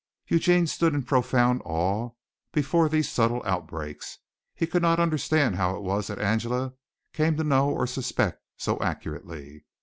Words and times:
Eugene 0.29 0.65
stood 0.65 0.95
in 0.95 1.03
profound 1.03 1.61
awe 1.63 2.09
before 2.53 2.89
these 2.89 3.07
subtle 3.07 3.43
outbreaks. 3.45 4.17
He 4.55 4.65
could 4.65 4.81
not 4.81 4.99
understand 4.99 5.57
how 5.57 5.75
it 5.75 5.83
was 5.83 6.07
that 6.07 6.17
Angela 6.17 6.73
came 7.13 7.37
to 7.37 7.43
know 7.43 7.69
or 7.69 7.85
suspect 7.85 8.41
so 8.57 8.79
accurately. 8.79 9.63